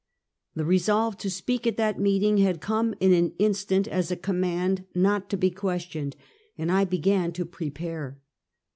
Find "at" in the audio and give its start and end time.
1.67-1.77